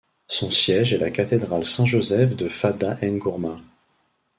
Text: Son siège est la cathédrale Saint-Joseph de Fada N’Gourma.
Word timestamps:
Son 0.27 0.49
siège 0.49 0.93
est 0.93 0.97
la 0.97 1.11
cathédrale 1.11 1.63
Saint-Joseph 1.63 2.35
de 2.35 2.47
Fada 2.47 2.97
N’Gourma. 3.03 3.59